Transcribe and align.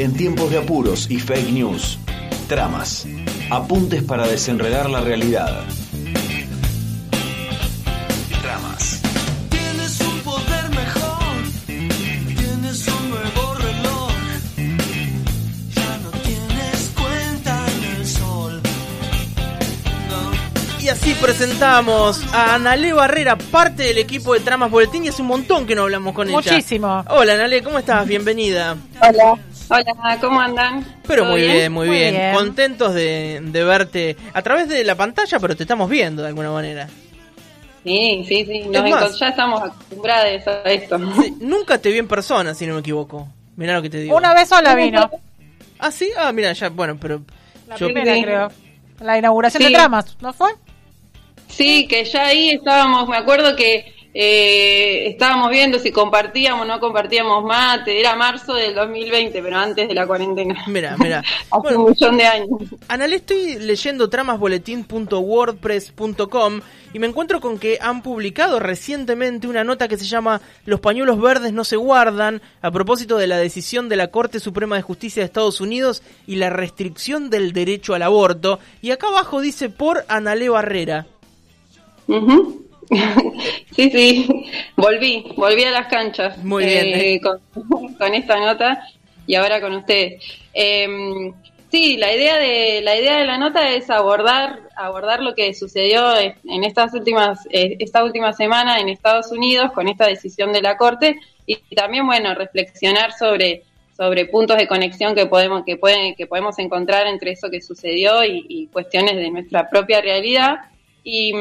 En 0.00 0.14
tiempos 0.14 0.50
de 0.50 0.56
apuros 0.56 1.10
y 1.10 1.20
fake 1.20 1.50
news, 1.50 1.98
tramas, 2.48 3.06
apuntes 3.50 4.02
para 4.02 4.26
desenredar 4.26 4.88
la 4.88 5.02
realidad. 5.02 5.62
Tramas. 8.40 9.02
Tienes 9.50 10.00
un 10.00 10.20
poder 10.20 10.70
mejor, 10.70 11.34
tienes 11.66 12.88
un 12.88 13.10
nuevo 13.10 13.54
reloj. 13.56 14.10
Ya 15.74 15.98
no 15.98 16.10
tienes 16.22 16.92
cuenta 16.98 17.66
en 17.66 17.96
el 17.96 18.06
sol. 18.06 18.62
No. 20.08 20.82
Y 20.82 20.88
así 20.88 21.14
presentamos 21.20 22.24
a 22.32 22.54
Anale 22.54 22.94
Barrera, 22.94 23.36
parte 23.36 23.82
del 23.82 23.98
equipo 23.98 24.32
de 24.32 24.40
Tramas 24.40 24.70
Boletín, 24.70 25.04
y 25.04 25.08
hace 25.08 25.20
un 25.20 25.28
montón 25.28 25.66
que 25.66 25.74
no 25.74 25.82
hablamos 25.82 26.14
con 26.14 26.26
ella. 26.26 26.38
Muchísimo. 26.38 27.04
Hola 27.10 27.34
Anale, 27.34 27.62
¿cómo 27.62 27.78
estás? 27.78 28.06
Bienvenida. 28.08 28.78
Hola. 29.06 29.38
Hola, 29.70 30.18
¿cómo 30.20 30.40
andan? 30.40 30.84
Pero 31.06 31.22
¿Todo 31.22 31.32
muy 31.32 31.42
bien, 31.42 31.72
muy, 31.72 31.86
Muy 31.88 31.96
bien. 31.96 32.14
bien. 32.14 32.34
Contentos 32.34 32.92
de, 32.92 33.40
de 33.42 33.64
verte 33.64 34.16
a 34.34 34.42
través 34.42 34.68
de 34.68 34.82
la 34.84 34.96
pantalla, 34.96 35.38
pero 35.38 35.56
te 35.56 35.62
estamos 35.62 35.88
viendo 35.88 36.22
de 36.22 36.28
alguna 36.28 36.50
manera. 36.50 36.88
Sí, 37.84 38.24
sí, 38.28 38.44
sí. 38.44 38.60
Nos 38.68 38.84
Es 38.84 38.90
más- 38.90 39.04
encont- 39.14 39.18
ya 39.20 39.28
estamos 39.28 39.62
acostumbrados 39.62 40.46
a 40.46 40.62
esto. 40.70 40.98
Sí, 41.22 41.36
nunca 41.40 41.78
te 41.78 41.90
vi 41.90 41.98
en 41.98 42.08
persona, 42.08 42.52
si 42.54 42.66
no 42.66 42.74
me 42.74 42.80
equivoco. 42.80 43.28
Mirá 43.56 43.74
lo 43.74 43.82
que 43.82 43.90
te 43.90 43.98
digo. 44.00 44.16
Una 44.16 44.34
vez 44.34 44.48
sola 44.48 44.74
vino. 44.74 45.08
Ah, 45.78 45.90
sí, 45.90 46.10
ah, 46.18 46.32
mira, 46.32 46.52
ya, 46.52 46.68
bueno, 46.68 46.98
pero. 47.00 47.22
La 47.68 47.76
yo- 47.76 47.86
primera, 47.86 48.14
Sí. 48.14 48.22
creo. 48.22 48.48
La 49.00 49.16
inauguración 49.18 49.62
Sí. 49.62 49.68
de 49.68 49.74
tramas, 49.74 50.16
¿no 50.20 50.32
fue? 50.32 50.50
Sí, 51.48 51.86
que 51.88 52.04
ya 52.04 52.26
ahí 52.26 52.50
estábamos, 52.50 53.08
me 53.08 53.16
acuerdo 53.16 53.56
que 53.56 53.94
eh, 54.12 55.06
estábamos 55.08 55.50
viendo 55.50 55.78
si 55.78 55.92
compartíamos 55.92 56.62
o 56.62 56.64
no 56.64 56.80
compartíamos 56.80 57.44
mate. 57.44 58.00
Era 58.00 58.16
marzo 58.16 58.54
del 58.54 58.74
2020, 58.74 59.40
pero 59.42 59.56
antes 59.56 59.86
de 59.86 59.94
la 59.94 60.04
cuarentena. 60.06 60.64
Mira, 60.66 60.96
mira. 60.98 61.22
Hace 61.50 61.62
Bueno, 61.62 61.84
un 61.84 61.90
millón 61.90 62.16
de 62.16 62.24
años. 62.24 62.48
Anale, 62.88 63.16
estoy 63.16 63.58
leyendo 63.58 64.08
tramasboletín.wordpress.com 64.10 66.60
y 66.92 66.98
me 66.98 67.06
encuentro 67.06 67.40
con 67.40 67.56
que 67.58 67.78
han 67.80 68.02
publicado 68.02 68.58
recientemente 68.58 69.46
una 69.46 69.62
nota 69.62 69.86
que 69.86 69.96
se 69.96 70.06
llama 70.06 70.40
Los 70.64 70.80
pañuelos 70.80 71.20
verdes 71.20 71.52
no 71.52 71.62
se 71.62 71.76
guardan 71.76 72.42
a 72.62 72.72
propósito 72.72 73.16
de 73.16 73.28
la 73.28 73.38
decisión 73.38 73.88
de 73.88 73.94
la 73.96 74.08
Corte 74.08 74.40
Suprema 74.40 74.74
de 74.74 74.82
Justicia 74.82 75.22
de 75.22 75.26
Estados 75.26 75.60
Unidos 75.60 76.02
y 76.26 76.34
la 76.36 76.50
restricción 76.50 77.30
del 77.30 77.52
derecho 77.52 77.94
al 77.94 78.02
aborto. 78.02 78.58
Y 78.82 78.90
acá 78.90 79.06
abajo 79.06 79.40
dice 79.40 79.68
por 79.68 80.04
Anale 80.08 80.48
Barrera. 80.48 81.06
sí, 83.74 83.90
sí, 83.90 84.50
volví, 84.76 85.32
volví 85.36 85.64
a 85.64 85.70
las 85.70 85.86
canchas. 85.86 86.38
Muy 86.38 86.64
bien, 86.64 86.86
eh, 86.88 87.20
con, 87.20 87.40
con 87.98 88.14
esta 88.14 88.38
nota 88.38 88.82
y 89.26 89.34
ahora 89.36 89.60
con 89.60 89.74
ustedes. 89.74 90.22
Eh, 90.52 91.32
sí, 91.70 91.96
la 91.96 92.12
idea 92.12 92.36
de 92.38 92.80
la 92.82 92.96
idea 92.96 93.18
de 93.18 93.26
la 93.26 93.38
nota 93.38 93.70
es 93.70 93.90
abordar 93.90 94.60
abordar 94.76 95.22
lo 95.22 95.34
que 95.34 95.54
sucedió 95.54 96.16
en 96.18 96.64
estas 96.64 96.92
últimas 96.94 97.46
eh, 97.50 97.76
esta 97.78 98.02
última 98.02 98.32
semana 98.32 98.80
en 98.80 98.88
Estados 98.88 99.30
Unidos 99.30 99.70
con 99.72 99.86
esta 99.88 100.06
decisión 100.06 100.52
de 100.52 100.62
la 100.62 100.76
corte 100.76 101.16
y 101.46 101.56
también 101.76 102.06
bueno 102.06 102.34
reflexionar 102.34 103.12
sobre 103.12 103.62
sobre 103.96 104.24
puntos 104.26 104.56
de 104.56 104.66
conexión 104.66 105.14
que 105.14 105.26
podemos 105.26 105.64
que 105.64 105.76
pueden 105.76 106.14
que 106.14 106.26
podemos 106.26 106.58
encontrar 106.58 107.06
entre 107.06 107.32
eso 107.32 107.50
que 107.50 107.60
sucedió 107.60 108.24
y, 108.24 108.46
y 108.48 108.66
cuestiones 108.68 109.16
de 109.16 109.30
nuestra 109.30 109.68
propia 109.68 110.00
realidad 110.00 110.60
y, 111.04 111.32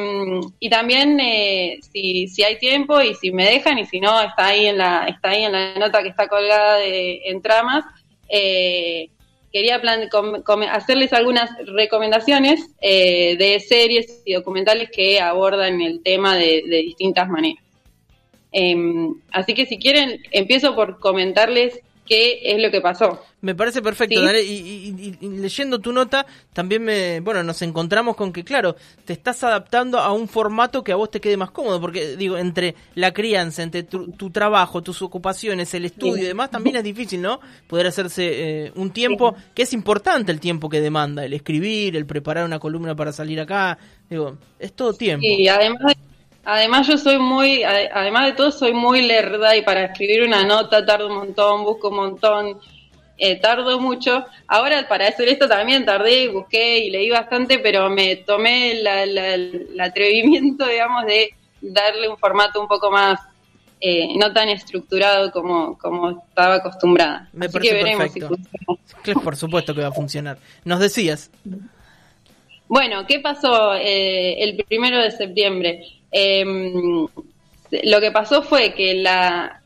también 0.69 1.19
eh, 1.19 1.79
si, 1.91 2.27
si 2.27 2.43
hay 2.43 2.57
tiempo 2.59 3.02
y 3.02 3.13
si 3.15 3.31
me 3.31 3.45
dejan 3.45 3.77
y 3.79 3.85
si 3.85 3.99
no 3.99 4.21
está 4.21 4.47
ahí 4.47 4.67
en 4.67 4.77
la 4.77 5.05
está 5.07 5.29
ahí 5.31 5.43
en 5.43 5.51
la 5.51 5.75
nota 5.75 6.01
que 6.03 6.09
está 6.09 6.27
colgada 6.27 6.77
de, 6.77 7.21
en 7.25 7.41
tramas. 7.41 7.84
Eh, 8.29 9.09
quería 9.51 9.81
plan- 9.81 10.07
com- 10.09 10.44
hacerles 10.69 11.11
algunas 11.13 11.50
recomendaciones 11.66 12.69
eh, 12.81 13.35
de 13.38 13.59
series 13.59 14.22
y 14.25 14.34
documentales 14.34 14.89
que 14.91 15.19
abordan 15.19 15.81
el 15.81 16.01
tema 16.03 16.35
de, 16.38 16.63
de 16.67 16.78
distintas 16.84 17.28
maneras. 17.28 17.63
Em, 18.51 19.13
así 19.31 19.53
que 19.53 19.66
si 19.66 19.78
quieren 19.78 20.22
empiezo 20.31 20.75
por 20.75 21.00
comentarles 21.00 21.79
qué 22.09 22.40
es 22.44 22.62
lo 22.62 22.70
que 22.72 22.81
pasó 22.81 23.22
Me 23.42 23.56
parece 23.56 23.81
perfecto, 23.81 24.20
Sí. 24.20 24.25
Dale, 24.25 24.44
y, 24.44 24.52
y- 24.52 25.16
y- 25.22 25.25
y 25.25 25.30
leyendo 25.38 25.80
tu 25.80 25.94
nota, 25.94 26.25
también 26.52 26.84
me, 26.84 27.22
bueno, 27.22 27.42
nos 27.44 27.62
encontramos 27.62 28.18
con 28.18 28.34
que, 28.34 28.44
claro, 28.44 28.75
te 29.06 29.14
estás 29.14 29.42
adaptando 29.46 29.97
a 30.00 30.12
un 30.12 30.28
formato 30.28 30.84
que 30.84 30.92
a 30.92 30.96
vos 30.97 31.09
te 31.09 31.22
quede 31.22 31.38
más 31.38 31.52
cómodo, 31.52 31.80
porque, 31.80 32.18
digo, 32.18 32.38
entre 32.38 32.75
la 32.96 33.14
crianza, 33.14 33.64
entre 33.64 33.84
tu, 33.84 34.12
tu 34.12 34.30
trabajo, 34.30 34.81
tus 34.81 35.02
ocupaciones, 35.02 35.74
el 35.74 35.86
estudio 35.86 36.16
Sí. 36.16 36.22
y 36.24 36.25
demás, 36.25 36.50
también 36.52 36.75
es 36.75 36.84
difícil, 36.84 37.22
¿no? 37.22 37.40
Poder 37.68 37.88
hacerse 37.88 38.66
eh, 38.66 38.72
un 38.76 38.91
tiempo, 38.91 39.36
que 39.56 39.62
es 39.64 39.72
importante 39.72 40.31
el 40.34 40.41
tiempo 40.41 40.68
que 40.68 40.81
demanda, 40.81 41.24
el 41.24 41.31
escribir, 41.34 41.96
el 41.96 42.06
preparar 42.06 42.44
una 42.44 42.59
columna 42.59 42.94
para 42.96 43.14
salir 43.14 43.40
acá, 43.40 43.78
digo, 44.09 44.38
es 44.59 44.74
todo 44.74 44.91
tiempo. 44.94 45.26
Y 45.26 45.47
además, 45.47 45.80
de- 45.96 46.09
además 46.45 46.88
yo 46.88 46.97
soy 46.97 47.17
muy, 47.19 47.63
ade- 47.63 47.89
además 47.94 48.25
de 48.27 48.31
todo 48.33 48.51
soy 48.51 48.73
muy 48.73 49.01
lerda 49.01 49.55
y 49.55 49.61
para 49.61 49.85
escribir 49.85 50.23
una 50.23 50.44
nota 50.44 50.85
tardo 50.85 51.07
un 51.07 51.16
montón, 51.16 51.63
busco 51.63 51.89
un 51.89 51.95
montón, 51.95 52.59
eh, 53.17 53.35
tardo 53.35 53.79
mucho. 53.79 54.25
Ahora 54.47 54.88
para 54.88 55.07
hacer 55.07 55.28
esto 55.29 55.47
también 55.47 55.85
tardé, 55.85 56.29
busqué 56.29 56.79
y 56.79 56.89
leí 56.89 57.09
bastante, 57.09 57.59
pero 57.59 57.89
me 57.89 58.16
tomé 58.17 58.75
la- 58.81 59.05
la- 59.05 59.33
el 59.33 59.78
atrevimiento, 59.79 60.66
digamos, 60.67 61.05
de 61.05 61.33
darle 61.61 62.07
un 62.07 62.17
formato 62.17 62.61
un 62.61 62.67
poco 62.67 62.89
más, 62.89 63.19
eh, 63.81 64.07
no 64.17 64.31
tan 64.33 64.49
estructurado 64.49 65.31
como, 65.31 65.78
como 65.78 66.11
estaba 66.28 66.55
acostumbrada. 66.55 67.29
Me 67.33 67.45
Así 67.45 67.53
parece 67.53 67.69
que 67.78 67.83
veremos 67.83 68.11
perfecto. 68.13 68.35
si 69.05 69.13
Por 69.16 69.35
supuesto 69.35 69.75
que 69.75 69.81
va 69.81 69.88
a 69.88 69.91
funcionar. 69.91 70.38
Nos 70.66 70.79
decías, 70.79 71.29
Bueno, 72.67 73.05
¿qué 73.07 73.19
pasó 73.19 73.73
eh, 73.75 74.41
el 74.44 74.55
primero 74.66 75.01
de 75.01 75.11
septiembre? 75.11 75.81
Eh, 76.12 76.44
lo 77.84 78.02
que 78.02 78.12
pasó 78.12 78.42
fue 78.42 78.74
que 78.74 78.96
la... 78.96 79.62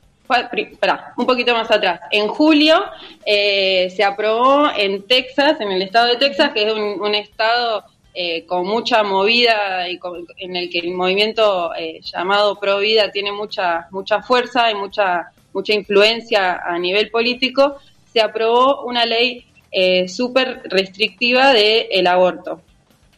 un 1.18 1.26
poquito 1.26 1.54
más 1.54 1.70
atrás. 1.70 2.00
En 2.12 2.28
julio 2.28 2.84
eh, 3.26 3.90
se 3.96 4.04
aprobó 4.04 4.68
en 4.76 5.04
Texas, 5.04 5.59
en 5.62 5.72
el 5.72 5.81
estado 5.81 6.08
de 6.08 6.18
Texas, 6.18 6.52
que 6.54 6.64
es 6.66 6.74
un, 6.74 6.81
un 7.02 7.14
estado 7.16 7.84
eh, 8.16 8.46
con 8.46 8.66
mucha 8.66 9.04
movida 9.04 9.88
y 9.90 9.98
con- 10.00 10.26
en 10.38 10.56
el 10.56 10.70
que 10.70 10.80
el 10.80 10.92
movimiento 10.92 11.74
eh, 11.76 12.00
llamado 12.02 12.60
Pro 12.60 12.80
Vida 12.80 13.12
tiene 13.12 13.31
mucha, 13.31 13.88
mucha 13.92 14.22
fuerza 14.22 14.72
y 14.72 14.75
mucha, 14.75 15.31
mucha 15.54 15.74
influencia 15.74 16.62
a 16.66 16.78
nivel 16.80 17.10
político, 17.10 17.78
se 18.12 18.22
aprobó 18.22 18.84
una 18.86 19.06
ley 19.06 19.46
eh, 19.72 20.08
súper 20.08 20.62
restrictiva 20.66 21.54
del 21.54 22.06
aborto. 22.08 22.62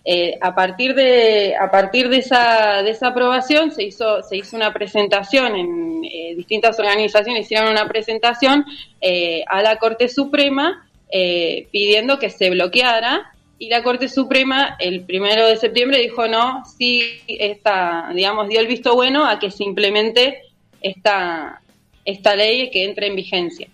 Eh, 0.08 0.38
a 0.40 0.54
partir 0.54 0.94
de 0.94 1.56
a 1.60 1.72
partir 1.72 2.10
de 2.10 2.18
esa 2.18 2.84
de 2.84 2.92
esa 2.92 3.08
aprobación 3.08 3.72
se 3.72 3.84
hizo 3.84 4.22
se 4.22 4.38
hizo 4.38 4.56
una 4.56 4.72
presentación 4.72 5.56
en 5.56 6.04
eh, 6.06 6.36
distintas 6.36 6.78
organizaciones 6.78 7.46
hicieron 7.46 7.72
una 7.72 7.88
presentación 7.88 8.66
eh, 9.02 9.44
a 9.48 9.64
la 9.64 9.78
Corte 9.78 10.08
Suprema 10.08 10.88
eh, 11.10 11.68
pidiendo 11.72 12.20
que 12.20 12.30
se 12.30 12.52
bloqueara 12.52 13.34
y 13.58 13.70
la 13.70 13.82
Corte 13.82 14.08
Suprema 14.08 14.76
el 14.80 15.06
primero 15.06 15.48
de 15.48 15.58
septiembre 15.58 15.98
dijo 15.98 16.28
no 16.28 16.64
sí 16.78 17.02
esta 17.28 18.12
digamos 18.14 18.48
dio 18.48 18.60
el 18.60 18.68
visto 18.68 18.94
bueno 18.94 19.26
a 19.26 19.40
que 19.40 19.50
se 19.50 19.64
implemente 19.64 20.44
esta 20.82 21.62
esta 22.06 22.36
ley 22.36 22.70
que 22.70 22.84
entre 22.84 23.08
en 23.08 23.16
vigencia 23.16 23.68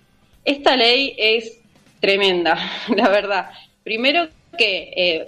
esta 0.46 0.78
ley 0.78 1.14
es 1.18 1.60
tremenda 2.02 2.58
la 2.96 3.08
verdad. 3.10 3.52
Primero 3.84 4.28
que 4.58 4.94
eh, 4.96 5.28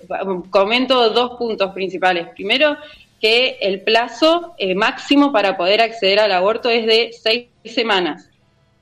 comento 0.49 1.09
dos 1.09 1.37
puntos 1.37 1.71
principales. 1.73 2.27
Primero, 2.29 2.77
que 3.21 3.57
el 3.61 3.81
plazo 3.81 4.53
eh, 4.57 4.75
máximo 4.75 5.31
para 5.31 5.55
poder 5.55 5.81
acceder 5.81 6.19
al 6.19 6.31
aborto 6.31 6.69
es 6.69 6.85
de 6.85 7.11
seis 7.13 7.47
semanas, 7.63 8.29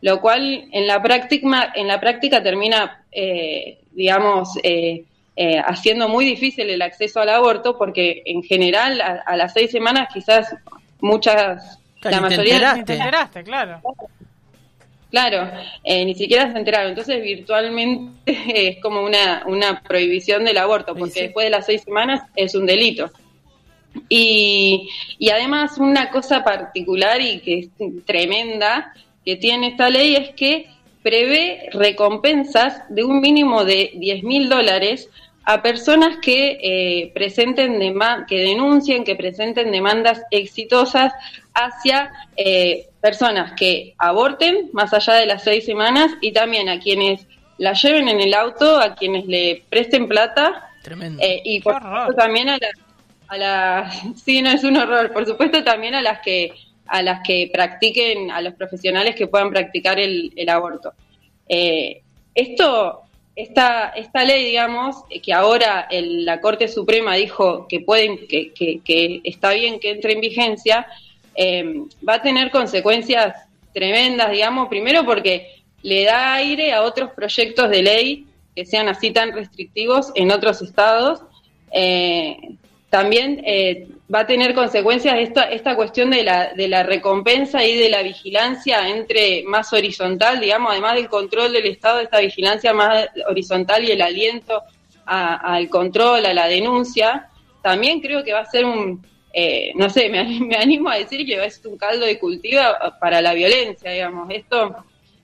lo 0.02 0.20
cual 0.20 0.68
en 0.72 0.88
la 0.88 1.02
práctica, 1.02 1.72
en 1.76 1.88
la 1.88 2.00
práctica 2.00 2.42
termina, 2.42 3.04
eh, 3.12 3.78
digamos, 3.92 4.50
eh, 4.64 5.06
eh, 5.36 5.62
haciendo 5.64 6.10
muy 6.10 6.26
difícil 6.26 6.70
el 6.70 6.82
acceso 6.82 7.22
al 7.22 7.30
aborto, 7.30 7.78
porque 7.78 8.24
en 8.26 8.44
general 8.44 9.00
a, 9.00 9.22
a 9.26 9.38
las 9.38 9.54
seis 9.54 9.72
semanas 9.72 10.10
quizás 10.14 10.56
muchas, 11.00 11.80
Claro, 12.02 12.16
la 12.16 12.22
mayoría 12.30 12.84
te 12.84 12.94
enteraste, 12.94 13.44
claro. 13.44 13.80
Claro, 15.12 15.52
eh, 15.84 16.06
ni 16.06 16.16
siquiera 16.16 16.52
se 16.52 16.58
enteraron. 16.58 16.90
Entonces, 16.90 17.22
virtualmente 17.22 18.14
es 18.72 18.82
como 18.82 19.04
una, 19.04 19.44
una 19.46 19.82
prohibición 19.82 20.46
del 20.46 20.58
aborto, 20.58 20.96
porque 20.96 21.14
Sí, 21.14 21.22
después 21.22 21.46
de 21.46 21.52
las 21.52 21.66
seis 21.66 21.84
semanas 21.84 22.24
es 22.36 22.56
un 22.56 22.66
delito. 22.66 23.12
Y, 24.08 24.90
y 25.20 25.30
además, 25.30 25.78
una 25.78 26.10
cosa 26.10 26.46
particular 26.46 27.22
y 27.22 27.40
que 27.42 27.60
es 27.60 27.70
tremenda 28.06 28.94
que 29.26 29.36
tiene 29.36 29.68
esta 29.68 29.90
ley 29.90 30.16
es 30.16 30.30
que 30.30 30.68
prevé 31.04 31.70
recompensas 31.74 32.84
de 32.90 33.04
un 33.04 33.20
mínimo 33.20 33.66
de 33.66 33.92
10 33.96 34.24
mil 34.24 34.50
dólares 34.50 35.10
a 35.44 35.62
personas 35.62 36.18
que 36.22 36.58
eh, 36.62 37.12
presenten 37.14 37.80
que 38.28 38.40
denuncien, 38.40 39.04
que 39.04 39.16
presenten 39.16 39.72
demandas 39.72 40.22
exitosas 40.30 41.14
hacia 41.54 42.12
eh, 42.38 42.91
personas 43.02 43.54
que 43.54 43.94
aborten 43.98 44.70
más 44.74 44.94
allá 44.94 45.16
de 45.16 45.26
las 45.26 45.44
seis 45.44 45.66
semanas 45.66 46.12
y 46.22 46.32
también 46.32 46.70
a 46.70 46.80
quienes 46.80 47.26
la 47.58 47.74
lleven 47.74 48.08
en 48.08 48.22
el 48.22 48.34
auto 48.34 48.78
a 48.80 48.96
quienes 48.96 49.26
le 49.26 49.64
presten 49.70 50.08
plata 50.08 50.70
Tremendo. 50.84 51.22
eh, 51.24 51.42
y 51.44 51.60
por 51.62 51.76
supuesto 51.76 52.14
también 52.14 52.50
a 52.50 52.58
las 52.58 52.72
a 53.28 53.38
las 53.38 54.02
sí 54.24 54.42
no 54.42 54.50
es 54.52 54.64
un 54.64 54.78
horror. 54.78 55.12
Por 55.14 55.26
supuesto 55.26 55.64
también 55.64 55.96
a 55.96 56.02
las 56.02 56.20
que 56.22 56.54
a 56.88 57.02
las 57.02 57.22
que 57.26 57.50
practiquen 57.54 58.32
a 58.32 58.42
los 58.42 58.54
profesionales 58.56 59.16
que 59.16 59.28
puedan 59.28 59.50
practicar 59.52 60.00
el, 60.00 60.34
el 60.36 60.50
aborto. 60.50 60.94
Eh, 61.48 62.02
esto 62.36 63.02
esta 63.36 63.90
esta 63.96 64.24
ley 64.26 64.44
digamos 64.46 64.98
que 65.24 65.32
ahora 65.34 65.88
el- 65.90 66.26
la 66.26 66.42
Corte 66.42 66.68
Suprema 66.68 67.16
dijo 67.16 67.66
que 67.68 67.80
pueden 67.80 68.28
que, 68.28 68.52
que, 68.54 68.82
que 68.84 69.22
está 69.24 69.52
bien 69.54 69.80
que 69.80 69.92
entre 69.92 70.14
en 70.14 70.22
vigencia 70.22 70.86
eh, 71.36 71.84
va 72.08 72.16
a 72.16 72.22
tener 72.22 72.52
consecuencias 72.52 73.36
tremendas 73.74 74.32
digamos 74.32 74.68
primero 74.68 75.06
porque 75.06 75.62
le 75.84 76.04
da 76.06 76.34
aire 76.36 76.74
a 76.74 76.84
otros 76.84 77.12
proyectos 77.12 77.70
de 77.70 77.84
ley 77.84 78.28
que 78.56 78.66
sean 78.66 78.90
así 78.90 79.12
tan 79.12 79.32
restrictivos 79.32 80.12
en 80.16 80.32
otros 80.32 80.62
estados. 80.62 81.22
Eh, 81.72 82.38
también 82.90 83.42
eh, 83.46 83.88
va 84.14 84.20
a 84.20 84.28
tener 84.28 84.54
consecuencias 84.54 85.18
esta, 85.20 85.44
esta 85.44 85.76
cuestión 85.76 86.10
de 86.10 86.24
la, 86.24 86.54
de 86.54 86.68
la 86.68 86.84
recompensa 86.84 87.64
y 87.64 87.78
de 87.78 87.90
la 87.90 88.04
vigilancia 88.04 88.90
entre 88.90 89.44
más 89.44 89.72
horizontal, 89.72 90.42
digamos, 90.42 90.72
además 90.72 90.96
del 90.96 91.08
control 91.08 91.54
del 91.54 91.68
Estado, 91.68 92.02
esta 92.02 92.20
vigilancia 92.20 92.74
más 92.74 93.08
horizontal 93.30 93.86
y 93.86 93.92
el 93.92 94.02
aliento 94.02 94.62
al 95.06 95.70
control, 95.70 96.26
a 96.26 96.34
la 96.34 96.48
denuncia, 96.48 97.30
también 97.62 98.02
creo 98.02 98.24
que 98.24 98.34
va 98.34 98.42
a 98.42 98.46
ser 98.46 98.66
un, 98.66 99.02
eh, 99.34 99.72
no 99.76 99.90
sé, 99.90 100.10
me, 100.10 100.20
ani- 100.20 100.40
me 100.46 100.56
animo 100.56 100.90
a 100.90 100.98
decir 100.98 101.26
que 101.26 101.50
ser 101.50 101.68
un 101.68 101.78
caldo 101.78 102.06
de 102.06 102.20
cultivo 102.20 102.62
para 103.00 103.22
la 103.22 103.34
violencia, 103.34 103.92
digamos. 103.92 104.30
Esto, 104.32 104.76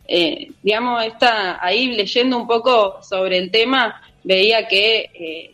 eh, 0.08 0.52
digamos, 0.64 1.04
está 1.06 1.64
ahí 1.66 1.88
leyendo 1.96 2.38
un 2.38 2.48
poco 2.48 3.02
sobre 3.04 3.38
el 3.38 3.52
tema, 3.52 4.02
veía 4.24 4.68
que 4.68 5.10
eh, 5.14 5.52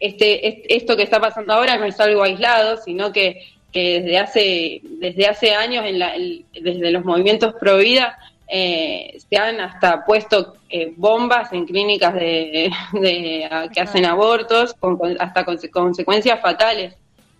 este, 0.00 0.46
est- 0.48 0.66
esto 0.68 0.96
que 0.96 1.04
está 1.04 1.20
pasando 1.20 1.52
ahora 1.54 1.76
no 1.78 1.84
es 1.84 1.98
algo 2.00 2.22
aislado, 2.22 2.76
sino 2.78 3.12
que, 3.12 3.42
que 3.72 4.00
desde 4.00 4.18
hace 4.18 4.80
desde 4.84 5.26
hace 5.26 5.54
años, 5.54 5.84
en 5.86 5.98
la- 5.98 6.14
el- 6.14 6.44
desde 6.52 6.90
los 6.90 7.04
movimientos 7.04 7.54
pro 7.60 7.78
vida, 7.78 8.18
eh, 8.48 9.16
se 9.28 9.36
han 9.38 9.58
hasta 9.60 10.04
puesto 10.04 10.54
eh, 10.68 10.92
bombas 10.96 11.52
en 11.52 11.64
clínicas 11.64 12.14
de, 12.14 12.70
de- 12.92 13.48
a- 13.50 13.68
que 13.68 13.80
hacen 13.80 14.04
abortos, 14.04 14.74
con, 14.74 14.98
con- 14.98 15.16
hasta 15.20 15.44
conse- 15.46 15.70
consecuencias 15.70 16.40
fatales. 16.40 16.94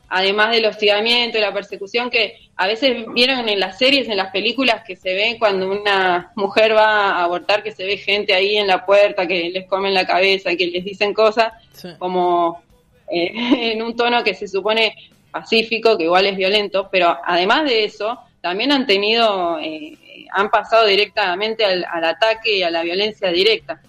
Además 0.09 0.53
del 0.53 0.67
hostigamiento 0.67 1.39
y 1.39 1.41
la 1.41 1.53
persecución 1.53 2.11
que 2.11 2.39
a 2.57 2.67
veces 2.67 3.05
vieron 3.15 3.49
en 3.49 3.59
las 3.59 3.79
series, 3.79 4.09
en 4.09 4.17
las 4.17 4.31
películas 4.31 4.83
que 4.87 4.95
se 4.97 5.13
ve 5.15 5.37
cuando 5.39 5.71
una 5.71 6.31
mujer 6.37 6.77
va 6.77 7.11
a 7.11 7.25
abortar, 7.25 7.63
que 7.63 7.73
se 7.73 7.85
ve 7.85 7.97
gente 7.97 8.33
ahí 8.35 8.57
en 8.57 8.67
la 8.67 8.87
puerta 8.87 9.27
que 9.27 9.51
les 9.51 9.67
comen 9.67 9.93
la 9.95 10.07
cabeza, 10.07 10.55
que 10.57 10.67
les 10.69 10.85
dicen 10.85 11.13
cosas, 11.15 11.53
Sí. 11.73 11.89
como 11.99 12.63
eh, 13.11 13.33
en 13.73 13.83
un 13.83 13.97
tono 13.97 14.23
que 14.23 14.35
se 14.35 14.47
supone 14.47 14.95
pacífico, 15.33 15.99
que 15.99 16.05
igual 16.05 16.27
es 16.27 16.37
violento, 16.37 16.89
pero 16.93 17.19
además 17.25 17.65
de 17.65 17.85
eso, 17.85 18.19
también 18.41 18.71
han 18.71 18.87
tenido, 18.87 19.59
eh, 19.59 19.99
han 20.31 20.49
pasado 20.51 20.87
directamente 20.87 21.65
al, 21.65 21.85
al 21.91 22.05
ataque 22.05 22.59
y 22.59 22.63
a 22.63 22.71
la 22.71 22.83
violencia 22.83 23.31
directa. 23.31 23.83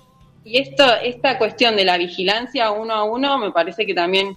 Y 0.43 0.57
esto, 0.59 0.85
esta 1.03 1.37
cuestión 1.37 1.75
de 1.75 1.85
la 1.85 1.97
vigilancia 1.97 2.71
uno 2.71 2.93
a 2.93 3.03
uno 3.03 3.37
me 3.37 3.51
parece 3.51 3.85
que 3.85 3.93
también 3.93 4.35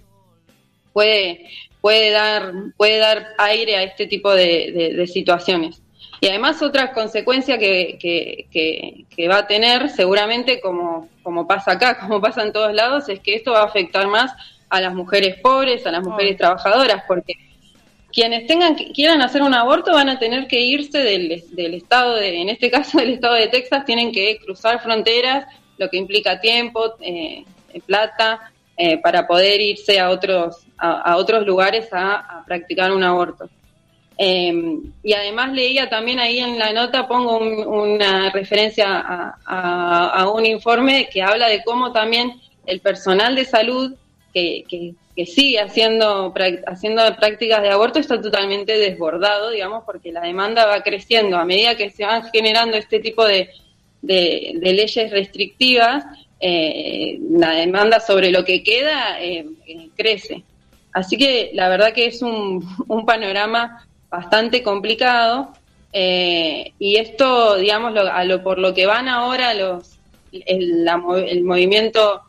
puede, 0.93 1.47
puede, 1.81 2.11
dar, 2.11 2.51
puede 2.77 2.97
dar 2.97 3.27
aire 3.37 3.77
a 3.77 3.83
este 3.83 4.07
tipo 4.07 4.31
de, 4.33 4.71
de- 4.71 4.93
de 4.95 5.07
situaciones. 5.07 5.81
Y 6.21 6.27
además 6.27 6.61
otra 6.61 6.91
consecuencia 6.91 7.57
que, 7.57 7.97
que, 7.99 8.47
que- 8.51 9.05
que 9.15 9.27
va 9.27 9.37
a 9.39 9.47
tener, 9.47 9.89
seguramente 9.89 10.59
como, 10.59 11.07
como 11.23 11.47
pasa 11.47 11.71
acá, 11.73 11.97
como 12.05 12.19
pasa 12.21 12.43
en 12.43 12.51
todos 12.53 12.73
lados, 12.73 13.07
es 13.09 13.19
que 13.21 13.35
esto 13.35 13.51
va 13.53 13.61
a 13.61 13.65
afectar 13.65 14.07
más 14.07 14.31
a 14.69 14.81
las 14.81 14.93
mujeres 14.93 15.37
pobres, 15.41 15.85
a 15.87 15.91
las 15.91 16.03
mujeres 16.03 16.33
Oh. 16.35 16.37
trabajadoras, 16.37 17.03
porque 17.07 17.33
quienes 18.11 18.47
tengan 18.47 18.75
quieran 18.75 19.21
hacer 19.21 19.41
un 19.43 19.53
aborto 19.53 19.93
van 19.93 20.09
a 20.09 20.19
tener 20.19 20.47
que 20.47 20.59
irse 20.59 20.97
del, 20.99 21.43
del 21.51 21.73
estado 21.75 22.15
de, 22.15 22.41
en 22.41 22.49
este 22.49 22.69
caso 22.69 22.97
del 22.99 23.11
estado 23.13 23.35
de 23.35 23.47
Texas, 23.47 23.85
tienen 23.85 24.11
que 24.11 24.37
cruzar 24.43 24.81
fronteras, 24.81 25.45
lo 25.77 25.89
que 25.89 25.97
implica 25.97 26.41
tiempo, 26.41 26.95
eh, 27.01 27.45
plata, 27.85 28.51
eh, 28.81 28.97
para 28.97 29.27
poder 29.27 29.59
irse 29.59 29.99
a 29.99 30.09
otros, 30.09 30.65
a, 30.77 31.17
otros 31.17 31.45
lugares 31.45 31.89
a, 31.91 32.43
practicar 32.47 32.93
un 32.93 33.03
aborto. 33.03 33.49
Eh, 34.17 34.53
y 35.03 35.13
además 35.13 35.51
leía 35.51 35.89
también 35.89 36.17
ahí 36.19 36.39
en 36.39 36.57
la 36.57 36.71
nota, 36.71 37.05
pongo 37.05 37.37
un- 37.39 37.67
una 37.67 38.29
referencia 38.31 38.87
a, 39.45 40.29
un 40.33 40.45
informe 40.45 41.09
que 41.11 41.21
habla 41.21 41.47
de 41.49 41.61
cómo 41.63 41.91
también 41.91 42.33
el 42.65 42.79
personal 42.79 43.35
de 43.35 43.43
salud 43.45 43.93
que, 44.33 44.63
que- 44.69 44.93
sigue 45.25 45.59
haciendo, 45.59 46.33
haciendo 46.65 47.01
prácticas 47.17 47.61
de 47.61 47.69
aborto 47.71 47.99
está 47.99 48.21
totalmente 48.21 48.77
desbordado, 48.77 49.49
digamos, 49.49 49.83
porque 49.85 50.13
la 50.13 50.21
demanda 50.21 50.65
va 50.65 50.81
creciendo. 50.81 51.35
A 51.37 51.43
medida 51.43 51.75
que 51.75 51.89
se 51.89 52.05
van 52.05 52.23
generando 52.31 52.77
este 52.77 52.99
tipo 53.01 53.25
de- 53.25 53.49
de 54.01 54.53
leyes 54.61 55.11
restrictivas, 55.11 56.05
eh, 56.39 57.19
la 57.31 57.51
demanda 57.51 57.99
sobre 57.99 58.31
lo 58.31 58.45
que 58.45 58.63
queda 58.63 59.21
eh, 59.21 59.45
eh, 59.67 59.89
crece. 59.97 60.43
Así 60.93 61.17
que 61.17 61.51
la 61.53 61.69
verdad 61.69 61.93
que 61.93 62.05
es 62.05 62.21
un, 62.21 62.65
un 62.87 63.05
panorama 63.05 63.85
bastante 64.09 64.63
complicado 64.63 65.53
y 65.91 66.95
esto, 66.97 67.55
digamos, 67.57 67.93
lo- 67.93 68.11
a 68.11 68.23
lo, 68.23 68.43
por 68.43 68.59
lo 68.59 68.73
que 68.75 68.85
van 68.85 69.07
ahora 69.09 69.53
los 69.55 69.97
el, 70.31 70.87
movimiento 71.43 72.21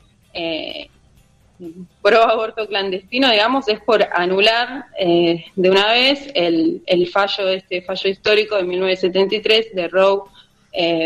pro 2.00 2.22
aborto 2.22 2.66
clandestino, 2.66 3.30
digamos, 3.30 3.68
es 3.68 3.80
por 3.80 4.02
anular 4.14 4.86
de 4.98 5.70
una 5.70 5.92
vez 5.92 6.30
el, 6.34 6.82
el 6.86 7.06
fallo, 7.08 7.48
este 7.50 7.82
fallo 7.82 8.08
histórico 8.08 8.56
de 8.56 8.62
1973 8.64 9.74
de 9.74 9.88
Roe 9.88 10.22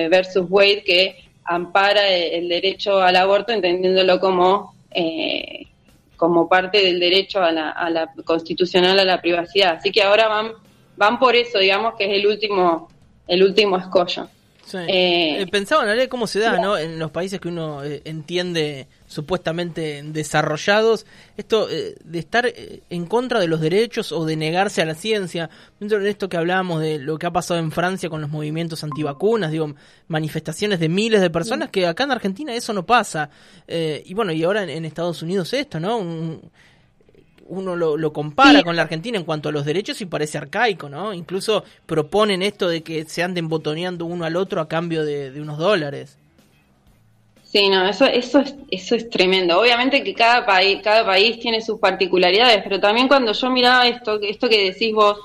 versus 0.09 0.47
Wade 0.49 0.85
que 0.85 1.24
ampara 1.45 2.09
el, 2.09 2.45
el 2.45 2.49
derecho 2.49 3.01
al 3.01 3.17
aborto 3.17 3.53
entendiéndolo 3.53 4.21
como 4.21 4.75
eh, 4.91 5.67
como 6.17 6.49
parte 6.49 6.79
del 6.79 7.01
derecho 7.01 7.43
a 7.43 7.51
la, 7.51 7.71
a 7.71 7.91
la 7.91 8.13
constitucional 8.25 8.99
a 8.99 9.05
la 9.05 9.21
privacidad. 9.21 9.75
Así 9.75 9.91
que 9.91 10.03
ahora 10.03 10.29
van 10.29 10.53
van 10.97 11.19
por 11.19 11.35
eso, 11.35 11.59
digamos 11.59 11.95
que 11.97 12.05
es 12.05 12.19
el 12.19 12.27
último 12.27 12.89
el 13.27 13.43
último 13.43 13.77
escollo. 13.77 14.29
Sí. 14.67 14.79
Eh, 14.79 15.43
Eh, 15.43 15.47
pensaba 15.51 15.83
en 15.83 15.89
la 15.89 15.95
ley 15.95 16.09
cómo 16.09 16.27
se 16.27 16.41
da, 16.41 16.59
¿no? 16.59 16.77
En 16.79 16.99
los 16.99 17.11
países 17.11 17.39
que 17.41 17.49
uno 17.49 17.85
eh, 17.85 18.01
entiende 18.05 18.89
supuestamente 19.07 20.03
desarrollados, 20.05 21.07
esto 21.37 21.69
eh, 21.71 21.95
de 22.05 22.19
estar 22.19 22.47
eh, 22.47 22.83
en 22.91 23.07
contra 23.07 23.41
de 23.41 23.47
los 23.47 23.61
derechos 23.61 24.11
o 24.13 24.25
de 24.25 24.37
negarse 24.37 24.83
a 24.83 24.85
la 24.87 24.95
ciencia. 24.95 25.51
Dentro 25.79 26.01
de 26.01 26.11
esto 26.11 26.29
que 26.29 26.37
hablábamos 26.37 26.81
de 26.81 26.99
lo 26.99 27.19
que 27.19 27.27
ha 27.27 27.31
pasado 27.31 27.61
en 27.61 27.73
Francia 27.73 28.09
con 28.09 28.21
los 28.21 28.31
movimientos 28.31 28.83
antivacunas, 28.85 29.51
digo, 29.51 29.75
manifestaciones 30.09 30.81
de 30.81 30.89
miles 30.89 31.21
de 31.21 31.31
personas, 31.31 31.69
que 31.71 31.87
acá 31.87 32.05
en 32.05 32.13
Argentina 32.13 32.55
eso 32.55 32.73
no 32.73 32.85
pasa. 32.87 33.31
Eh, 33.69 34.03
y 34.07 34.15
bueno, 34.15 34.33
y 34.33 34.43
ahora 34.45 34.63
en, 34.63 34.71
en 34.71 34.85
Estados 34.85 35.23
Unidos 35.23 35.53
esto, 35.53 35.79
¿no? 35.79 35.99
Un- 35.99 36.51
uno 37.47 37.77
lo, 37.77 37.97
lo 37.97 38.13
compara 38.13 38.63
Sí. 38.63 38.65
con 38.65 38.77
la 38.77 38.83
Argentina 38.83 39.19
en 39.19 39.25
cuanto 39.25 39.49
a 39.49 39.53
los 39.53 39.65
derechos 39.65 40.01
y 40.01 40.07
parece 40.07 40.39
arcaico, 40.39 40.89
¿no? 40.89 41.13
Incluso 41.15 41.65
proponen 41.87 42.43
esto 42.43 42.69
de 42.69 42.83
que 42.83 43.05
se 43.05 43.23
anden 43.23 43.49
botoneando 43.49 44.07
uno 44.07 44.25
al 44.25 44.37
otro 44.37 44.61
a 44.61 44.69
cambio 44.69 45.05
de, 45.05 45.31
de 45.31 45.41
unos 45.41 45.59
dólares. 45.59 46.19
Sí, 47.43 47.69
no, 47.69 47.87
eso, 47.87 48.07
eso, 48.07 48.41
es, 48.41 48.55
eso 48.71 48.95
es 48.97 49.09
tremendo. 49.11 49.61
Obviamente 49.61 50.03
que 50.03 50.15
cada 50.15 50.45
país, 50.45 50.81
cada 50.83 51.05
país 51.07 51.39
tiene 51.39 51.61
sus 51.61 51.79
particularidades, 51.79 52.63
pero 52.65 52.81
también 52.81 53.07
cuando 53.07 53.33
yo 53.33 53.51
miraba 53.51 53.87
esto, 53.87 54.21
esto 54.23 54.49
que 54.49 54.71
decís 54.73 54.93
vos, 54.93 55.19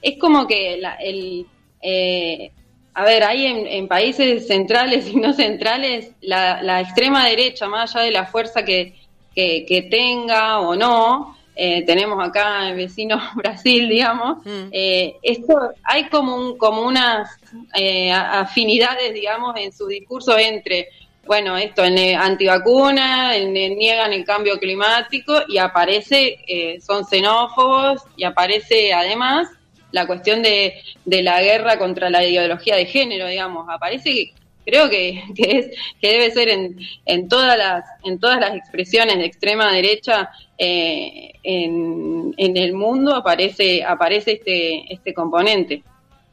es 0.00 0.18
como 0.18 0.46
que 0.46 0.76
la- 0.78 0.96
el, 0.96 1.46
eh, 1.80 2.52
a 2.94 3.04
ver, 3.04 3.24
hay 3.24 3.46
en, 3.46 3.66
en 3.66 3.88
países 3.88 4.46
centrales 4.46 5.08
y 5.08 5.16
no 5.16 5.32
centrales 5.32 6.12
la, 6.20 6.62
la 6.62 6.80
extrema 6.82 7.26
derecha, 7.26 7.68
más 7.68 7.94
allá 7.96 8.04
de 8.06 8.10
la 8.12 8.26
fuerza 8.26 8.64
que, 8.64 8.94
que, 9.34 9.64
que 9.66 9.82
tenga 9.82 10.60
o 10.60 10.74
no, 10.76 11.36
eh, 11.54 11.84
tenemos 11.84 12.22
acá 12.22 12.68
el 12.68 12.76
vecino 12.76 13.20
Brasil, 13.34 13.88
digamos, 13.88 14.38
Mm. 14.44 14.68
eh, 14.72 15.16
esto 15.22 15.54
hay 15.84 16.08
como 16.08 16.36
un, 16.36 16.58
como 16.58 16.82
unas 16.82 17.28
eh, 17.74 18.10
afinidades, 18.12 19.12
digamos, 19.12 19.54
en 19.56 19.72
su 19.72 19.86
discurso 19.86 20.36
entre 20.38 20.88
bueno, 21.24 21.56
esto, 21.56 21.84
en 21.84 22.16
antivacuna, 22.16 23.36
en, 23.36 23.52
niegan 23.52 24.12
el 24.12 24.24
cambio 24.24 24.58
climático 24.58 25.42
y 25.46 25.56
aparece, 25.58 26.38
eh, 26.48 26.80
son 26.80 27.04
xenófobos 27.06 28.02
y 28.16 28.24
aparece 28.24 28.92
además 28.92 29.48
la 29.92 30.06
cuestión 30.06 30.42
de, 30.42 30.74
de 31.04 31.22
la 31.22 31.40
guerra 31.40 31.78
contra 31.78 32.10
la 32.10 32.24
ideología 32.24 32.74
de 32.74 32.86
género, 32.86 33.28
digamos, 33.28 33.68
aparece 33.68 34.32
creo 34.64 34.88
que, 34.88 35.22
que 35.36 35.58
es 35.58 35.66
que 36.00 36.08
debe 36.08 36.30
ser 36.30 36.48
en, 36.48 36.78
en 37.06 37.28
todas 37.28 37.56
las 37.58 37.84
en 38.04 38.18
todas 38.18 38.40
las 38.40 38.54
expresiones 38.54 39.16
de 39.18 39.24
extrema 39.24 39.72
derecha 39.72 40.30
eh, 40.58 41.32
en, 41.42 42.34
en 42.36 42.56
el 42.56 42.74
mundo 42.74 43.14
aparece 43.14 43.84
aparece 43.84 44.32
este 44.32 44.92
este 44.92 45.14
componente 45.14 45.82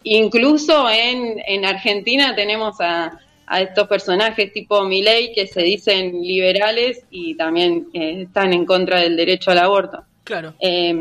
incluso 0.04 0.90
en, 0.90 1.42
en 1.46 1.66
Argentina 1.66 2.36
tenemos 2.36 2.80
a, 2.80 3.20
a 3.50 3.62
estos 3.62 3.88
personajes 3.88 4.54
tipo 4.54 4.84
Milei 4.84 5.34
que 5.34 5.48
se 5.48 5.62
dicen 5.62 6.22
liberales 6.22 7.04
y 7.10 7.36
también 7.36 7.88
eh, 7.94 8.22
están 8.22 8.54
en 8.54 8.66
contra 8.66 9.02
del 9.02 9.18
derecho 9.18 9.50
al 9.52 9.58
aborto. 9.58 10.04
Claro. 10.24 10.54
Eh, 10.60 10.96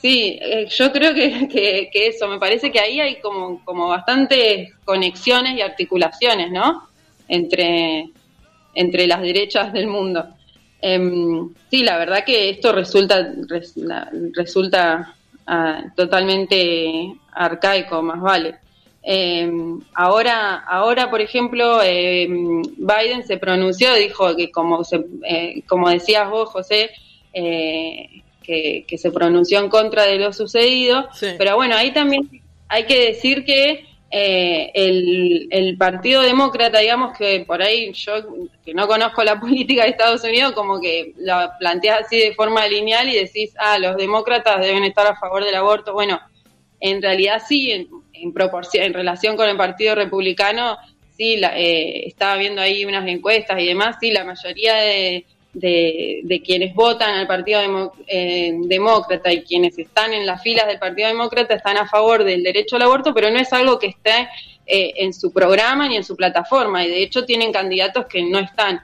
sí, 0.00 0.38
eh, 0.40 0.66
yo 0.70 0.92
creo 0.92 1.14
que, 1.14 1.48
que- 1.48 2.08
eso, 2.08 2.28
me 2.28 2.38
parece 2.38 2.70
que 2.70 2.80
ahí 2.80 3.00
hay 3.00 3.16
como, 3.20 3.64
como 3.64 3.88
bastantes 3.88 4.70
conexiones 4.84 5.56
y 5.56 5.60
articulaciones, 5.62 6.50
¿no? 6.50 6.88
Entre, 7.28 8.08
entre 8.74 9.06
las 9.06 9.20
derechas 9.20 9.72
del 9.72 9.86
mundo. 9.88 10.26
Em, 10.80 11.50
sí, 11.70 11.82
la 11.82 11.98
verdad 11.98 12.24
que 12.24 12.50
esto 12.50 12.72
resulta, 12.72 13.32
resulta 14.34 15.14
ah, 15.46 15.82
totalmente 15.96 17.12
arcaico, 17.32 18.02
más 18.02 18.20
vale. 18.20 18.56
Em, 19.02 19.80
ahora, 19.94 20.56
ahora, 20.66 21.08
por 21.10 21.20
ejemplo, 21.20 21.80
em, 21.82 22.62
Biden 22.76 23.26
se 23.26 23.38
pronunció, 23.38 23.94
dijo 23.94 24.36
que 24.36 24.50
como, 24.50 24.84
se, 24.84 25.04
eh, 25.26 25.62
como 25.66 25.88
decías 25.88 26.28
vos, 26.30 26.48
José, 26.50 26.90
eh, 27.32 28.22
que, 28.48 28.86
que 28.88 28.96
se 28.96 29.10
pronunció 29.12 29.58
en 29.60 29.68
contra 29.68 30.04
de 30.06 30.16
lo 30.16 30.32
sucedido, 30.32 31.06
Sí. 31.12 31.26
pero 31.36 31.56
bueno, 31.56 31.76
ahí 31.76 31.92
también 31.92 32.26
hay 32.66 32.84
que 32.86 32.98
decir 33.08 33.44
que 33.44 33.84
eh, 34.10 34.70
el, 34.72 35.48
el 35.50 35.76
Partido 35.76 36.22
Demócrata, 36.22 36.78
digamos 36.78 37.14
que 37.18 37.40
por 37.46 37.60
ahí 37.60 37.92
yo, 37.92 38.14
que 38.64 38.72
no 38.72 38.86
conozco 38.88 39.22
la 39.22 39.38
política 39.44 39.82
de 39.82 39.90
Estados 39.90 40.24
Unidos, 40.24 40.52
como 40.52 40.80
que 40.80 41.12
la 41.18 41.58
planteas 41.58 42.06
así 42.06 42.18
de 42.18 42.32
forma 42.34 42.66
lineal 42.66 43.06
y 43.10 43.16
decís, 43.16 43.52
ah, 43.58 43.78
los 43.78 43.98
demócratas 43.98 44.62
deben 44.62 44.84
estar 44.84 45.06
a 45.06 45.16
favor 45.16 45.44
del 45.44 45.54
aborto. 45.54 45.92
Bueno, 45.92 46.18
en 46.80 47.02
realidad 47.02 47.42
sí, 47.46 47.70
en, 47.70 47.86
en 48.14 48.32
proporción, 48.32 48.84
en 48.84 48.94
relación 48.94 49.36
con 49.36 49.46
el 49.46 49.58
Partido 49.58 49.94
Republicano, 49.94 50.78
sí, 51.18 51.36
la, 51.36 51.58
eh, 51.58 52.06
estaba 52.06 52.36
viendo 52.38 52.62
ahí 52.62 52.86
unas 52.86 53.06
encuestas 53.06 53.60
y 53.60 53.66
demás, 53.66 53.96
sí, 54.00 54.10
la 54.10 54.24
mayoría 54.24 54.74
de, 54.76 55.26
de, 55.52 56.20
de 56.24 56.42
quienes 56.42 56.74
votan 56.74 57.14
al 57.14 57.26
Partido 57.26 57.60
Demo- 57.60 57.92
eh, 58.06 58.52
Demócrata 58.54 59.32
y 59.32 59.42
quienes 59.42 59.78
están 59.78 60.12
en 60.12 60.26
las 60.26 60.42
filas 60.42 60.66
del 60.66 60.78
Partido 60.78 61.08
Demócrata 61.08 61.54
están 61.54 61.76
a 61.78 61.86
favor 61.88 62.22
del 62.24 62.42
derecho 62.42 62.76
al 62.76 62.82
aborto, 62.82 63.12
pero 63.14 63.30
no 63.30 63.38
es 63.38 63.52
algo 63.52 63.78
que 63.78 63.88
esté 63.88 64.28
eh, 64.66 64.92
en 64.96 65.12
su 65.14 65.32
programa 65.32 65.88
ni 65.88 65.96
en 65.96 66.04
su 66.04 66.14
plataforma, 66.16 66.84
y 66.84 66.90
de 66.90 67.02
hecho 67.02 67.24
tienen 67.24 67.52
candidatos 67.52 68.06
que 68.06 68.22
no 68.22 68.38
están. 68.38 68.80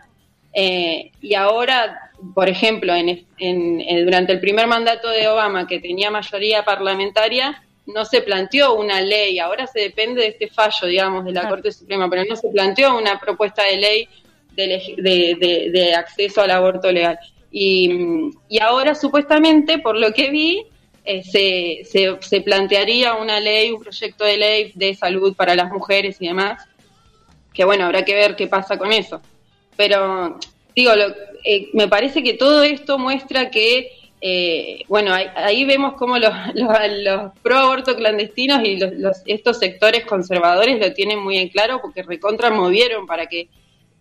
Eh, 0.55 1.11
y 1.21 1.35
ahora, 1.35 2.11
por 2.35 2.49
ejemplo, 2.49 2.95
en, 2.95 3.09
en- 3.39 3.81
en- 3.81 4.05
durante 4.05 4.33
el 4.33 4.41
primer 4.41 4.67
mandato 4.67 5.09
de 5.11 5.29
Obama, 5.29 5.67
que 5.67 5.81
tenía 5.81 6.11
mayoría 6.11 6.65
parlamentaria, 6.65 7.61
no 7.87 8.05
se 8.07 8.23
planteó 8.23 8.73
una 8.75 9.03
ley, 9.03 9.39
ahora 9.39 9.67
se 9.67 9.81
depende 9.81 10.23
de 10.23 10.29
este 10.29 10.49
fallo, 10.49 10.87
digamos, 10.87 11.25
de 11.27 11.33
la 11.33 11.41
Claro. 11.43 11.57
Corte 11.57 11.71
Suprema, 11.73 12.09
pero 12.09 12.25
no 12.25 12.35
se 12.35 12.49
planteó 12.49 12.97
una 12.97 13.21
propuesta 13.21 13.65
de 13.65 13.77
ley 13.77 14.09
de, 14.55 14.83
de- 15.73 15.95
acceso 15.95 16.41
al 16.43 16.51
aborto 16.51 16.91
legal. 16.91 17.19
Y, 17.51 17.91
y 18.49 18.61
ahora, 18.61 18.95
supuestamente, 18.95 19.79
por 19.79 19.97
lo 19.99 20.13
que 20.13 20.31
vi, 20.31 20.65
eh, 21.05 21.23
se, 21.23 22.19
se, 22.21 22.41
plantearía 22.41 23.15
una 23.15 23.39
ley, 23.41 23.71
un 23.71 23.81
proyecto 23.83 24.25
de 24.25 24.37
ley 24.39 24.73
de 24.75 24.95
salud 24.95 25.35
para 25.37 25.55
las 25.55 25.71
mujeres 25.71 26.17
y 26.21 26.27
demás, 26.29 26.67
que 27.53 27.65
bueno, 27.65 27.85
habrá 27.85 28.05
que 28.05 28.15
ver 28.15 28.35
qué 28.37 28.47
pasa 28.47 28.77
con 28.79 28.93
eso. 28.93 29.21
Pero, 29.77 30.39
digo, 30.75 30.95
lo- 30.97 31.15
eh, 31.45 31.69
me 31.75 31.89
parece 31.89 32.23
que 32.23 32.35
todo 32.35 32.63
esto 32.65 32.99
muestra 32.99 33.51
que, 33.51 33.91
eh, 34.21 34.83
bueno, 34.89 35.13
ahí, 35.13 35.65
vemos 35.67 35.95
cómo 35.95 36.19
los, 36.19 36.33
los, 36.55 36.69
los 37.03 37.33
pro 37.43 37.59
aborto 37.59 37.95
clandestinos 37.95 38.65
y 38.65 38.79
los, 38.79 38.93
los- 38.95 39.23
estos 39.27 39.59
sectores 39.59 40.05
conservadores 40.07 40.81
lo 40.81 40.93
tienen 40.95 41.19
muy 41.21 41.37
en 41.39 41.49
claro 41.51 41.81
porque 41.83 42.03
recontra 42.03 42.51
movieron 42.51 43.07
para 43.07 43.27
que 43.27 43.49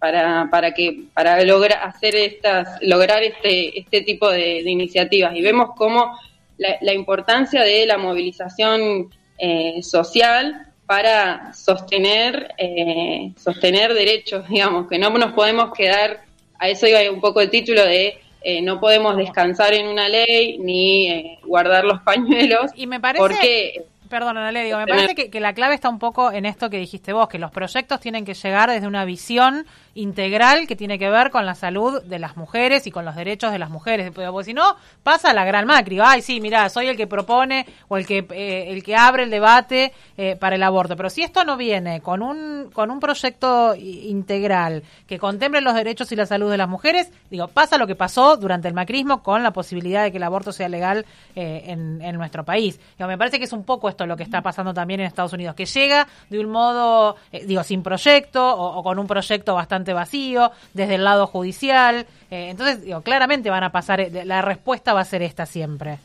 para, 0.03 0.49
para 0.51 0.73
que 0.73 1.05
para 1.13 1.41
lograr 1.45 1.79
hacer 1.81 2.13
estas 2.13 2.77
lograr 2.81 3.23
este 3.23 3.79
este 3.79 4.01
tipo 4.01 4.29
de, 4.29 4.61
de 4.61 4.69
iniciativas. 4.69 5.33
Y 5.33 5.41
vemos 5.41 5.69
cómo 5.77 6.19
la, 6.57 6.75
la 6.81 6.93
importancia 6.93 7.61
de 7.61 7.85
la 7.85 7.97
movilización 7.97 9.09
eh, 9.37 9.81
social 9.81 10.67
para 10.85 11.53
sostener 11.53 12.53
eh, 12.57 13.31
sostener 13.37 13.93
derechos 13.93 14.45
digamos 14.49 14.89
que 14.89 14.99
no 14.99 15.09
nos 15.11 15.31
podemos 15.31 15.71
quedar 15.73 16.19
a 16.59 16.67
eso 16.67 16.85
iba 16.85 16.99
un 17.09 17.21
poco 17.21 17.39
el 17.39 17.49
título 17.49 17.85
de 17.85 18.17
eh, 18.41 18.61
no 18.61 18.81
podemos 18.81 19.15
descansar 19.15 19.73
en 19.73 19.87
una 19.87 20.09
ley 20.09 20.57
ni 20.57 21.09
eh, 21.09 21.39
guardar 21.45 21.85
los 21.85 22.01
pañuelos 22.01 22.71
Y 22.75 22.87
me 22.87 22.99
parece, 22.99 23.21
porque 23.21 23.85
perdón, 24.13 24.37
Ana, 24.37 24.51
le 24.51 24.65
digo, 24.65 24.77
me 24.77 24.85
parece 24.85 25.15
que, 25.15 25.31
que 25.31 25.39
la 25.39 25.53
clave 25.53 25.73
está 25.73 25.89
un 25.89 25.97
poco 25.97 26.31
en 26.31 26.45
esto 26.45 26.69
que 26.69 26.77
dijiste 26.77 27.13
vos, 27.13 27.27
que 27.27 27.39
los 27.39 27.49
proyectos 27.49 27.99
tienen 27.99 28.25
que 28.25 28.35
llegar 28.35 28.69
desde 28.69 28.85
una 28.85 29.05
visión 29.05 29.65
integral 29.95 30.67
que 30.67 30.75
tiene 30.75 30.97
que 30.97 31.09
ver 31.09 31.29
con 31.29 31.45
la 31.45 31.55
salud 31.55 32.01
de 32.03 32.19
las 32.19 32.35
mujeres 32.35 32.87
y 32.87 32.91
con 32.91 33.05
los 33.05 33.15
derechos 33.15 33.51
de 33.51 33.59
las 33.59 33.69
mujeres. 33.69 34.11
Porque 34.11 34.43
si 34.43 34.53
no, 34.53 34.75
pasa 35.03 35.33
la 35.33 35.45
gran 35.45 35.65
Macri. 35.65 35.99
Ay, 36.01 36.21
sí, 36.21 36.41
mira, 36.41 36.69
soy 36.69 36.87
el 36.87 36.97
que 36.97 37.07
propone 37.07 37.65
o 37.87 37.97
el 37.97 38.05
que 38.05 38.25
eh, 38.31 38.65
el 38.69 38.83
que 38.83 38.95
abre 38.95 39.23
el 39.23 39.29
debate 39.29 39.93
eh, 40.17 40.35
para 40.35 40.55
el 40.55 40.63
aborto. 40.63 40.95
Pero 40.95 41.09
si 41.09 41.21
esto 41.21 41.43
no 41.43 41.57
viene 41.57 42.01
con 42.01 42.21
un 42.21 42.71
con 42.73 42.89
un 42.89 42.99
proyecto 42.99 43.75
integral 43.75 44.83
que 45.07 45.19
contemple 45.19 45.61
los 45.61 45.75
derechos 45.75 46.11
y 46.11 46.15
la 46.15 46.25
salud 46.25 46.49
de 46.49 46.57
las 46.57 46.69
mujeres, 46.69 47.11
digo, 47.29 47.47
pasa 47.47 47.77
lo 47.77 47.87
que 47.87 47.95
pasó 47.95 48.37
durante 48.37 48.67
el 48.67 48.73
macrismo 48.73 49.21
con 49.21 49.43
la 49.43 49.51
posibilidad 49.51 50.03
de 50.03 50.11
que 50.11 50.17
el 50.17 50.23
aborto 50.23 50.51
sea 50.51 50.69
legal 50.69 51.05
eh, 51.35 51.63
en, 51.67 52.01
en 52.01 52.15
nuestro 52.15 52.43
país. 52.43 52.79
Digo, 52.97 53.07
me 53.07 53.17
parece 53.17 53.37
que 53.37 53.45
es 53.45 53.53
un 53.53 53.63
poco 53.63 53.89
esto 53.89 54.05
lo 54.05 54.17
que 54.17 54.23
está 54.23 54.41
pasando 54.41 54.73
también 54.73 55.01
en 55.01 55.05
Estados 55.05 55.33
Unidos, 55.33 55.55
que 55.55 55.65
llega 55.65 56.07
de 56.29 56.39
un 56.39 56.49
modo, 56.49 57.15
eh, 57.31 57.45
digo, 57.45 57.63
sin 57.63 57.83
proyecto 57.83 58.55
o, 58.55 58.79
o 58.79 58.83
con 58.83 58.97
un 58.97 59.07
proyecto 59.07 59.53
bastante 59.53 59.82
vacío, 59.91 60.51
desde 60.73 60.95
el 60.95 61.03
lado 61.03 61.27
judicial. 61.27 62.05
Eh, 62.31 62.47
entonces, 62.49 62.83
digo, 62.83 63.01
claramente 63.01 63.49
van 63.49 63.65
a 63.65 63.71
pasar, 63.73 63.99
eh, 63.99 64.23
la 64.23 64.41
respuesta 64.41 64.93
va 64.93 65.01
a 65.01 65.05
ser 65.05 65.21
esta 65.21 65.45
siempre. 65.45 65.97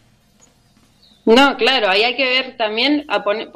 No, 1.25 1.57
claro, 1.57 1.89
ahí 1.91 2.03
hay 2.03 2.17
que 2.17 2.25
ver 2.25 2.57
también, 2.57 3.05
a 3.09 3.23
poner, 3.23 3.51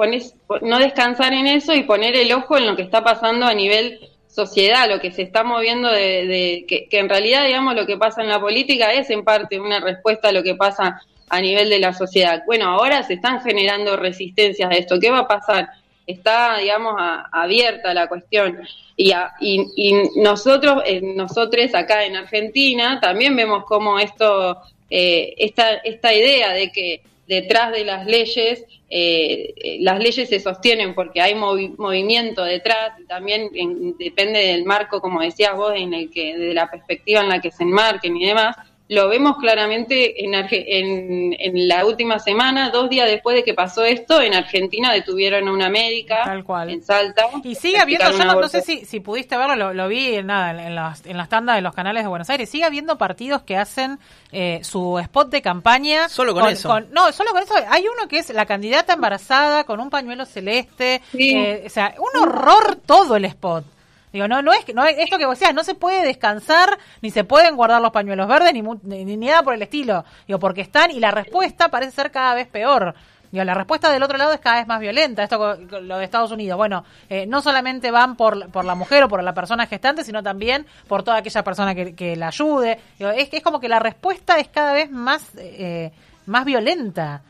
no 0.60 0.78
descansar 0.78 1.32
en 1.32 1.46
eso 1.46 1.74
y 1.74 1.84
poner 1.84 2.14
el 2.14 2.30
ojo 2.32 2.58
en 2.58 2.66
lo 2.66 2.76
que 2.76 2.82
está 2.82 3.02
pasando 3.02 3.46
a 3.46 3.54
nivel 3.54 3.98
sociedad, 4.28 4.88
lo 4.88 5.00
que 5.00 5.10
se 5.10 5.22
está 5.22 5.42
moviendo 5.42 5.90
de, 5.90 6.26
de- 6.26 6.86
que 6.88 6.98
en 6.98 7.08
realidad, 7.08 7.44
digamos, 7.46 7.74
lo 7.74 7.86
que 7.86 7.96
pasa 7.96 8.22
en 8.22 8.28
la 8.28 8.40
política 8.40 8.92
es 8.92 9.10
en 9.10 9.24
parte 9.24 9.58
una 9.58 9.80
respuesta 9.80 10.28
a 10.28 10.32
lo 10.32 10.42
que 10.42 10.54
pasa 10.54 11.00
a 11.30 11.40
nivel 11.40 11.70
de 11.70 11.78
la 11.78 11.94
sociedad. 11.94 12.42
Bueno, 12.44 12.66
ahora 12.66 13.02
se 13.04 13.14
están 13.14 13.40
generando 13.40 13.96
resistencias 13.96 14.70
a 14.70 14.74
esto. 14.74 15.00
¿Qué 15.00 15.10
va 15.10 15.20
a 15.20 15.28
pasar? 15.28 15.68
Está, 16.06 16.58
digamos, 16.58 16.94
a- 16.98 17.28
abierta 17.32 17.94
la 17.94 18.08
cuestión. 18.08 18.58
Y, 18.96 19.12
a- 19.12 19.32
y, 19.40 19.92
nosotros, 20.16 20.82
eh, 20.86 21.00
nosotros 21.02 21.74
acá 21.74 22.04
en 22.04 22.16
Argentina, 22.16 22.98
también 23.00 23.36
vemos 23.36 23.64
cómo 23.66 23.98
esto, 23.98 24.58
eh, 24.90 25.34
esta, 25.38 25.74
esta 25.76 26.12
idea 26.12 26.52
de 26.52 26.70
que 26.72 27.02
detrás 27.26 27.72
de 27.72 27.84
las 27.84 28.04
leyes, 28.06 28.64
eh, 28.90 29.54
eh, 29.56 29.78
las 29.80 29.98
leyes 30.00 30.28
se 30.28 30.38
sostienen 30.40 30.94
porque 30.94 31.20
hay 31.22 31.32
movi- 31.34 31.74
movimiento 31.78 32.44
detrás, 32.44 32.98
y 33.00 33.04
también 33.06 33.48
en- 33.54 33.96
depende 33.96 34.38
del 34.40 34.64
marco, 34.64 35.00
como 35.00 35.22
decías 35.22 35.56
vos, 35.56 35.72
en 35.74 35.94
el 35.94 36.10
que, 36.10 36.36
de 36.36 36.52
la 36.52 36.70
perspectiva 36.70 37.20
en 37.22 37.28
la 37.28 37.40
que 37.40 37.50
se 37.50 37.62
enmarquen 37.62 38.16
y 38.16 38.26
demás. 38.26 38.56
Lo 38.92 39.08
vemos 39.08 39.36
claramente 39.38 40.22
en, 40.24 40.32
Arge- 40.32 40.64
en, 40.66 41.34
en 41.38 41.66
la 41.66 41.86
última 41.86 42.18
semana, 42.18 42.68
dos 42.70 42.90
días 42.90 43.08
después 43.08 43.34
de 43.34 43.42
que 43.42 43.54
pasó 43.54 43.84
esto, 43.84 44.20
en 44.20 44.34
Argentina 44.34 44.92
detuvieron 44.92 45.48
a 45.48 45.52
una 45.52 45.70
médica 45.70 46.22
Tal 46.24 46.44
cual. 46.44 46.68
en 46.68 46.82
Salta. 46.82 47.26
Y 47.42 47.54
sigue 47.54 47.78
habiendo, 47.78 48.10
yo 48.10 48.24
no, 48.24 48.34
no 48.40 48.48
sé 48.48 48.60
si, 48.60 48.84
si 48.84 49.00
pudiste 49.00 49.36
verlo, 49.36 49.56
lo, 49.56 49.72
lo 49.72 49.88
vi 49.88 50.16
en, 50.16 50.26
nada, 50.26 50.50
en, 50.50 50.60
en 50.60 50.74
las, 50.74 51.06
en 51.06 51.16
las 51.16 51.30
tandas 51.30 51.56
de 51.56 51.62
los 51.62 51.74
canales 51.74 52.02
de 52.02 52.08
Buenos 52.08 52.28
Aires, 52.28 52.50
sigue 52.50 52.64
habiendo 52.64 52.98
partidos 52.98 53.42
que 53.42 53.56
hacen 53.56 53.98
eh, 54.30 54.60
su 54.62 54.98
spot 54.98 55.30
de 55.30 55.40
campaña. 55.40 56.10
Solo 56.10 56.34
con 56.34 56.46
eso. 56.48 56.80
no, 56.90 57.12
solo 57.12 57.30
con 57.30 57.42
eso. 57.42 57.54
Hay 57.70 57.86
uno 57.86 58.08
que 58.08 58.18
es 58.18 58.28
la 58.30 58.44
candidata 58.44 58.92
embarazada 58.92 59.64
con 59.64 59.80
un 59.80 59.88
pañuelo 59.88 60.26
celeste. 60.26 61.00
Sí. 61.12 61.34
eh, 61.34 61.62
o 61.66 61.70
sea, 61.70 61.94
un 61.98 62.20
horror 62.22 62.76
todo 62.84 63.16
el 63.16 63.24
spot. 63.24 63.64
Digo, 64.12 64.28
no, 64.28 64.42
no 64.42 64.52
es, 64.52 64.64
que- 64.64 64.74
no 64.74 64.84
es 64.84 64.96
esto 64.98 65.16
que 65.18 65.26
vos 65.26 65.38
decías, 65.38 65.54
no 65.54 65.64
se 65.64 65.74
puede 65.74 66.04
descansar, 66.04 66.78
ni 67.00 67.10
se 67.10 67.24
pueden 67.24 67.56
guardar 67.56 67.80
los 67.80 67.90
pañuelos 67.92 68.28
verdes, 68.28 68.52
ni, 68.52 68.62
ni, 68.62 69.04
ni 69.04 69.16
nada 69.16 69.42
por 69.42 69.54
el 69.54 69.62
estilo. 69.62 70.04
Digo, 70.26 70.38
porque 70.38 70.60
están, 70.60 70.90
y 70.90 71.00
la 71.00 71.10
respuesta 71.10 71.68
parece 71.68 71.92
ser 71.92 72.10
cada 72.10 72.34
vez 72.34 72.46
peor. 72.48 72.94
Digo, 73.30 73.44
la 73.44 73.54
respuesta 73.54 73.90
del 73.90 74.02
otro 74.02 74.18
lado 74.18 74.34
es 74.34 74.40
cada 74.40 74.56
vez 74.56 74.66
más 74.66 74.78
violenta. 74.78 75.22
Esto 75.22 75.56
lo 75.56 75.96
de 75.96 76.04
Estados 76.04 76.30
Unidos. 76.32 76.58
Bueno, 76.58 76.84
eh, 77.08 77.24
no 77.26 77.40
solamente 77.40 77.90
van 77.90 78.14
por, 78.14 78.50
por 78.50 78.66
la 78.66 78.74
mujer 78.74 79.04
o 79.04 79.08
por 79.08 79.22
la 79.22 79.32
persona 79.32 79.66
gestante, 79.66 80.04
sino 80.04 80.22
también 80.22 80.66
por 80.86 81.02
toda 81.02 81.16
aquella 81.16 81.42
persona 81.42 81.74
que, 81.74 81.94
que 81.94 82.14
la 82.14 82.26
ayude. 82.26 82.78
Digo, 82.98 83.10
es, 83.10 83.30
es 83.32 83.42
como 83.42 83.58
que 83.58 83.70
la 83.70 83.78
respuesta 83.78 84.36
es 84.38 84.48
cada 84.48 84.74
vez 84.74 84.90
más, 84.90 85.30
eh, 85.38 85.90
más 86.26 86.44
violenta. 86.44 87.22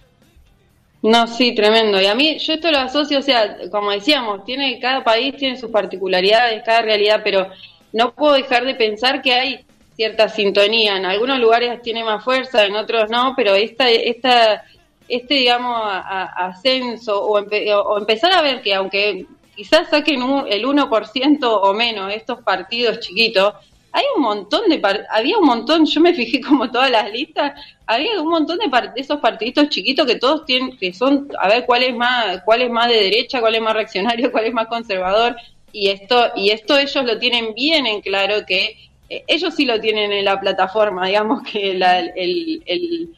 No, 1.03 1.27
sí, 1.27 1.55
tremendo. 1.55 2.01
Y 2.01 2.07
a 2.07 2.15
mí, 2.15 2.39
yo 2.39 2.55
esto 2.55 2.71
lo 2.71 2.79
asocio, 2.79 3.19
o 3.19 3.23
sea, 3.23 3.57
como 3.71 3.91
decíamos, 3.91 4.45
tiene 4.45 4.79
cada 4.79 5.03
país 5.03 5.37
tiene 5.37 5.57
sus 5.57 5.71
particularidades, 5.71 6.63
cada 6.65 6.83
realidad, 6.83 7.23
pero 7.25 7.49
no 7.93 8.13
puedo 8.15 8.35
dejar 8.35 8.65
de 8.65 8.75
pensar 8.77 9.21
que 9.21 9.33
hay 9.35 9.65
cierta 9.97 10.29
sintonía. 10.29 10.97
En 10.97 11.05
algunos 11.05 11.41
lugares 11.41 11.83
tiene 11.83 12.05
más 12.05 12.23
fuerza, 12.25 12.65
en 12.65 12.77
otros 12.77 13.11
no, 13.11 13.35
pero 13.37 13.55
esta, 13.57 13.91
esta, 13.91 14.65
este, 15.09 15.35
digamos, 15.35 15.77
a- 15.85 16.47
ascenso 16.47 17.21
o, 17.25 17.39
empe- 17.41 17.69
o 17.75 17.99
empezar 17.99 18.33
a 18.33 18.43
ver 18.43 18.63
que 18.63 18.73
aunque 18.75 19.27
quizás 19.57 19.91
saquen 19.91 20.23
un- 20.23 20.47
el 20.49 20.65
1% 20.65 21.61
o 21.63 21.75
menos 21.75 22.13
estos 22.15 22.43
partidos 22.43 23.01
chiquitos. 23.01 23.55
Hay 23.93 24.05
un 24.17 24.23
montón 24.23 24.69
de 24.69 24.81
había 25.11 25.37
un 25.39 25.47
montón, 25.47 25.85
yo 25.85 26.01
me 26.01 26.15
fijé 26.15 26.41
como 26.41 26.71
todas 26.71 26.91
las 26.91 27.11
listas, 27.13 27.53
había 27.87 28.21
un 28.21 28.29
montón 28.29 28.59
de, 28.59 28.69
de 28.69 29.01
esos 29.01 29.21
partiditos 29.21 29.69
chiquitos 29.69 30.07
que 30.07 30.17
todos 30.17 30.47
tienen, 30.47 30.77
que 30.79 30.93
son, 30.95 31.29
a 31.39 31.49
ver 31.49 31.67
cuál 31.67 31.83
es 31.83 31.95
más, 31.95 32.41
cuál 32.45 32.63
es 32.63 32.71
más 32.71 32.89
de 32.89 32.95
derecha, 32.95 33.41
cuál 33.41 33.55
es 33.55 33.61
más 33.61 33.75
reaccionario, 33.75 34.33
cuál 34.33 34.47
es 34.47 34.53
más 34.55 34.67
conservador, 34.69 35.37
y 35.73 35.89
esto, 35.89 36.31
y 36.37 36.51
esto 36.51 36.79
ellos 36.79 37.05
lo 37.05 37.19
tienen 37.19 37.55
bien 37.55 37.87
en 37.87 38.01
claro 38.01 38.45
que 38.47 38.77
eh, 39.09 39.25
ellos 39.27 39.55
sí 39.55 39.65
lo 39.65 39.81
tienen 39.81 40.11
en 40.13 40.25
la 40.25 40.41
plataforma, 40.41 41.07
digamos 41.07 41.43
que 41.43 41.75
la, 41.75 41.99
el- 42.01 43.11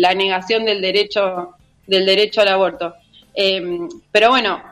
la 0.00 0.14
negación 0.14 0.64
del 0.64 0.80
derecho, 0.80 1.54
del 1.86 2.06
derecho 2.06 2.40
al 2.40 2.48
aborto. 2.48 2.94
Eh, 3.34 3.62
pero 4.10 4.30
bueno, 4.30 4.62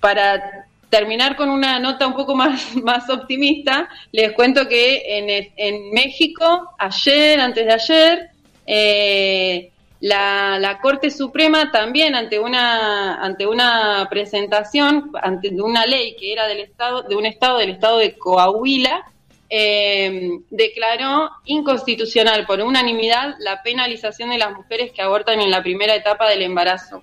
para 0.00 0.66
terminar 0.94 1.34
con 1.34 1.50
una 1.50 1.80
nota 1.80 2.06
un 2.06 2.14
poco 2.14 2.36
más, 2.36 2.76
más 2.84 3.10
optimista, 3.10 3.88
les 4.12 4.30
cuento 4.32 4.68
que 4.68 5.02
en, 5.18 5.52
en 5.56 5.90
México, 5.90 6.70
ayer, 6.78 7.40
antes 7.40 7.66
de 7.66 7.72
ayer, 7.72 8.30
eh, 8.64 9.72
la, 9.98 10.58
la 10.60 10.78
Corte 10.78 11.10
Suprema 11.10 11.72
también 11.72 12.14
ante 12.14 12.38
una 12.38 13.16
ante 13.24 13.46
una 13.46 14.06
presentación 14.08 15.10
ante 15.20 15.48
una 15.50 15.84
ley 15.86 16.14
que 16.18 16.32
era 16.32 16.46
del 16.46 16.60
estado 16.60 17.02
de 17.02 17.16
un 17.16 17.26
estado 17.26 17.58
del 17.58 17.70
estado 17.70 17.98
de 17.98 18.16
Coahuila 18.16 19.04
eh, 19.50 20.30
declaró 20.50 21.30
inconstitucional 21.44 22.46
por 22.46 22.60
unanimidad 22.60 23.34
la 23.38 23.62
penalización 23.62 24.30
de 24.30 24.38
las 24.38 24.54
mujeres 24.54 24.92
que 24.92 25.02
abortan 25.02 25.40
en 25.40 25.50
la 25.50 25.62
primera 25.62 25.94
etapa 25.94 26.28
del 26.28 26.42
embarazo. 26.42 27.02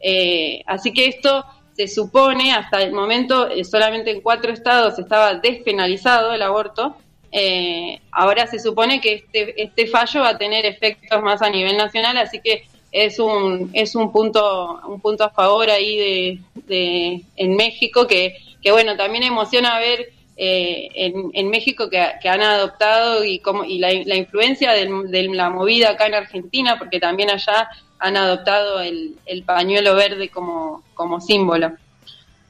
Eh, 0.00 0.62
así 0.66 0.92
que 0.92 1.06
esto 1.06 1.44
se 1.74 1.88
supone, 1.88 2.52
hasta 2.52 2.82
el 2.82 2.92
momento 2.92 3.48
eh, 3.48 3.64
solamente 3.64 4.10
en 4.10 4.20
cuatro 4.20 4.52
estados 4.52 4.98
estaba 4.98 5.34
despenalizado 5.34 6.32
el 6.32 6.42
aborto, 6.42 6.96
eh, 7.32 8.00
ahora 8.12 8.46
se 8.46 8.60
supone 8.60 9.00
que 9.00 9.14
este, 9.14 9.60
este 9.60 9.88
fallo 9.88 10.20
va 10.20 10.30
a 10.30 10.38
tener 10.38 10.64
efectos 10.66 11.20
más 11.20 11.42
a 11.42 11.50
nivel 11.50 11.76
nacional, 11.76 12.16
así 12.16 12.40
que 12.40 12.64
es 12.92 13.18
un, 13.18 13.70
es 13.72 13.96
un 13.96 14.12
punto, 14.12 14.80
un 14.86 15.00
punto 15.00 15.24
a 15.24 15.30
favor 15.30 15.68
ahí 15.68 15.96
de, 15.96 16.38
de 16.66 17.22
en 17.36 17.56
México 17.56 18.06
que, 18.06 18.36
que 18.62 18.70
bueno, 18.70 18.96
también 18.96 19.24
emociona 19.24 19.80
ver 19.80 20.13
eh, 20.36 20.88
en, 21.32 21.48
México 21.48 21.88
que, 21.88 22.28
han 22.28 22.42
adoptado 22.42 23.24
y 23.24 23.38
como 23.38 23.64
y 23.64 23.78
la, 23.78 23.92
influencia 23.92 24.72
del- 24.72 25.10
de 25.10 25.28
la 25.28 25.50
movida 25.50 25.90
acá 25.90 26.06
en 26.06 26.14
Argentina, 26.14 26.78
porque 26.78 26.98
también 27.00 27.30
allá 27.30 27.68
han 27.98 28.16
adoptado 28.16 28.80
el, 28.80 29.16
el 29.26 29.44
pañuelo 29.44 29.94
verde 29.94 30.28
como, 30.28 30.82
como 30.94 31.20
símbolo. 31.20 31.72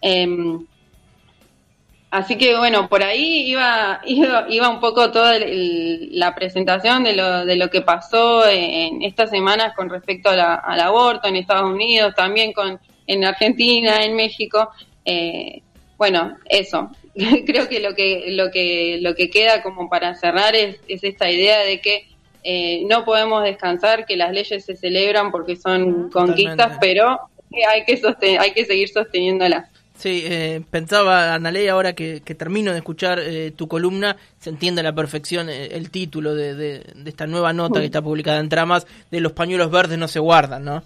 Em, 0.01 0.67
así 2.11 2.37
que 2.37 2.57
bueno, 2.57 2.89
por 2.89 3.03
ahí 3.03 3.51
iba, 3.51 4.01
iba, 4.07 4.47
iba 4.49 4.69
un 4.69 4.81
poco 4.81 5.11
toda 5.13 5.35
la 5.41 6.35
presentación 6.35 7.05
de 7.05 7.17
lo, 7.17 7.45
de 7.45 7.57
lo 7.57 7.69
que 7.71 7.83
pasó 7.83 8.49
en 8.49 9.03
estas 9.03 9.31
semanas 9.31 9.75
con 9.77 9.91
respecto 9.91 10.31
al 10.31 10.81
aborto 10.81 11.29
en 11.29 11.37
Estados 11.37 11.71
Unidos, 11.71 12.15
también 12.15 12.53
con 12.53 12.81
en 13.07 13.25
Argentina, 13.25 14.05
en 14.05 14.17
México. 14.17 14.71
Eh, 15.05 15.63
bueno, 15.97 16.37
eso. 16.47 16.91
Creo 17.47 17.69
que 17.69 17.81
lo 17.81 17.95
que 17.95 18.25
lo 18.31 18.51
que 18.51 18.99
lo 19.01 19.15
que 19.15 19.31
queda 19.31 19.63
como 19.63 19.89
para 19.89 20.15
cerrar 20.15 20.55
es, 20.57 20.77
es 20.89 21.05
esta 21.05 21.31
idea 21.31 21.61
de 21.61 21.81
que 21.81 22.07
eh, 22.43 22.83
no 22.89 23.05
podemos 23.05 23.43
descansar, 23.45 24.05
que 24.05 24.17
las 24.17 24.33
leyes 24.33 24.65
se 24.65 24.77
celebran 24.77 25.31
porque 25.31 25.57
son 25.57 26.11
conquistas, 26.11 26.57
Totalmente. 26.57 26.79
pero 26.81 27.19
hay 27.71 27.85
que 27.85 27.97
soste- 28.01 28.39
hay 28.39 28.53
que 28.53 28.65
seguir 28.67 28.89
sosteniéndolas. 28.89 29.69
Sí, 29.97 30.25
eh, 30.27 30.61
pensaba, 30.71 31.35
Analey, 31.35 31.69
ahora 31.69 31.93
que, 31.95 32.21
que 32.23 32.35
termino 32.35 32.73
de 32.73 32.79
escuchar 32.79 33.21
eh, 33.21 33.53
tu 33.55 33.69
columna, 33.69 34.17
se 34.41 34.51
entiende 34.51 34.81
a 34.81 34.85
la 34.85 34.93
perfección 34.93 35.49
eh, 35.49 35.67
el 35.71 35.91
título 35.91 36.35
de, 36.35 36.55
de- 36.57 36.81
de 36.97 37.09
esta 37.11 37.27
nueva 37.29 37.53
nota 37.53 37.79
que 37.79 37.87
está 37.87 38.03
publicada 38.03 38.41
en 38.41 38.49
Tramas, 38.49 38.87
de 39.13 39.21
los 39.21 39.33
pañuelos 39.33 39.71
verdes 39.71 39.97
no 39.97 40.09
se 40.09 40.19
guardan, 40.19 40.65
¿no? 40.65 40.83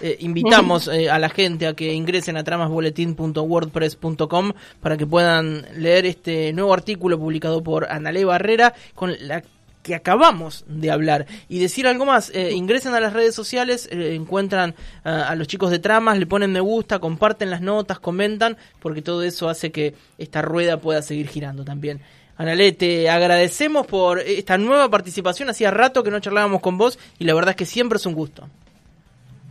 Eh, 0.00 0.16
invitamos 0.20 0.86
eh, 0.88 1.10
a 1.10 1.18
la 1.18 1.28
gente 1.30 1.66
a 1.66 1.74
que 1.74 1.92
ingresen 1.94 2.36
a 2.36 2.44
tramasboletín.wordpress.com 2.44 4.52
para 4.80 4.96
que 4.96 5.06
puedan 5.06 5.66
leer 5.74 6.06
este 6.06 6.52
nuevo 6.52 6.72
artículo 6.74 7.18
publicado 7.18 7.62
por 7.62 7.90
Analey 7.90 8.24
Barrera 8.24 8.74
con 8.94 9.14
la 9.20 9.42
que 9.82 9.94
acabamos 9.94 10.64
de 10.66 10.90
hablar. 10.90 11.26
Y 11.48 11.60
decir 11.60 11.86
algo 11.86 12.04
más, 12.04 12.30
eh, 12.34 12.50
ingresen 12.52 12.94
a 12.94 13.00
las 13.00 13.12
redes 13.12 13.36
sociales, 13.36 13.88
encuentran 13.92 14.74
a 15.04 15.36
los 15.36 15.46
chicos 15.46 15.70
de 15.70 15.78
tramas, 15.78 16.18
le 16.18 16.26
ponen 16.26 16.50
me 16.50 16.58
gusta, 16.58 16.98
comparten 16.98 17.50
las 17.50 17.60
notas, 17.60 18.00
comentan, 18.00 18.56
porque 18.80 19.00
todo 19.00 19.22
eso 19.22 19.48
hace 19.48 19.70
que 19.70 19.94
esta 20.18 20.42
rueda 20.42 20.80
pueda 20.80 21.02
seguir 21.02 21.28
girando 21.28 21.64
también. 21.64 22.00
Analé, 22.36 22.72
te 22.72 23.08
agradecemos 23.08 23.86
por 23.86 24.18
esta 24.18 24.58
nueva 24.58 24.90
participación. 24.90 25.50
Hacía 25.50 25.70
rato 25.70 26.02
que 26.02 26.10
no 26.10 26.18
charlábamos 26.18 26.60
con 26.60 26.76
vos 26.76 26.98
y 27.20 27.24
la 27.24 27.34
verdad 27.34 27.50
es 27.50 27.56
que 27.56 27.64
siempre 27.64 27.98
es 27.98 28.06
un 28.06 28.14
gusto. 28.14 28.48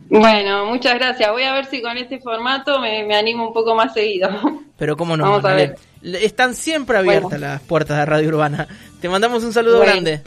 Bueno, 0.10 0.66
muchas 0.68 0.96
gracias. 0.96 1.32
Voy 1.32 1.44
a 1.44 1.54
ver 1.54 1.66
si 1.66 1.82
con 1.82 1.98
este 1.98 2.20
formato 2.20 2.80
me, 2.80 3.04
me 3.06 3.16
animo 3.16 3.48
un 3.48 3.54
poco 3.54 3.74
más 3.76 3.94
seguido. 3.94 4.30
Pero 4.78 4.96
cómo 4.98 5.16
no, 5.18 5.24
Vamos 5.24 5.46
a 5.46 5.54
ver. 5.54 5.76
Están 6.04 6.54
siempre 6.54 6.98
abiertas 6.98 7.32
Bueno. 7.32 7.48
las 7.48 7.62
puertas 7.62 7.98
de 7.98 8.06
Radio 8.06 8.28
Urbana. 8.30 8.68
Te 9.02 9.10
mandamos 9.10 9.44
un 9.44 9.54
saludo 9.54 9.78
Bueno. 9.78 9.92
grande. 9.94 10.22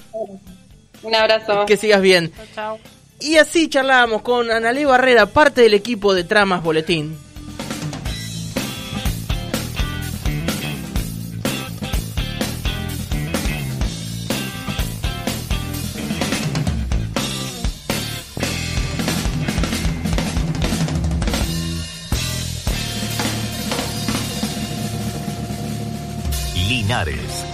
Un 1.02 1.14
abrazo. 1.14 1.64
Que 1.66 1.76
sigas 1.76 2.00
bien. 2.00 2.32
Chau, 2.34 2.46
chau. 2.54 2.78
Y 3.20 3.36
así 3.36 3.68
charlábamos 3.68 4.22
con 4.22 4.50
Analé 4.50 4.86
Barrera, 4.86 5.26
parte 5.26 5.60
del 5.60 5.74
equipo 5.74 6.14
de 6.14 6.24
Tramas 6.24 6.62
Boletín. 6.62 7.16